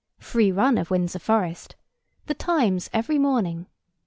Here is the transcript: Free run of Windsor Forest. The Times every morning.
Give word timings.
Free 0.17 0.51
run 0.51 0.79
of 0.79 0.89
Windsor 0.89 1.19
Forest. 1.19 1.75
The 2.25 2.33
Times 2.33 2.89
every 2.91 3.19
morning. 3.19 3.67